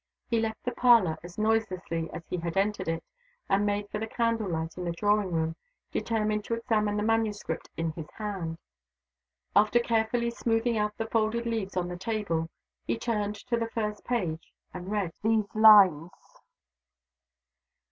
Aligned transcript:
He 0.25 0.39
left 0.39 0.63
the 0.63 0.71
parlor 0.71 1.19
as 1.21 1.37
noiselessly 1.37 2.09
as 2.11 2.25
he 2.27 2.37
had 2.37 2.57
entered 2.57 2.87
it, 2.87 3.03
and 3.47 3.67
made 3.67 3.87
for 3.91 3.99
the 3.99 4.07
candle 4.07 4.49
light 4.49 4.75
in 4.75 4.83
the 4.85 4.91
drawing 4.91 5.31
room, 5.31 5.55
determined 5.91 6.43
to 6.45 6.55
examine 6.55 6.97
the 6.97 7.03
manuscript 7.03 7.69
in 7.77 7.91
his 7.91 8.09
hand. 8.17 8.57
After 9.55 9.79
carefully 9.79 10.31
smoothing 10.31 10.75
out 10.75 10.97
the 10.97 11.05
folded 11.05 11.45
leaves 11.45 11.77
on 11.77 11.87
the 11.87 11.97
table, 11.97 12.49
he 12.87 12.97
turned 12.97 13.35
to 13.47 13.57
the 13.57 13.69
first 13.69 14.03
page, 14.03 14.51
and 14.73 14.89
read 14.89 15.13
these 15.21 15.45
lines. 15.53 16.09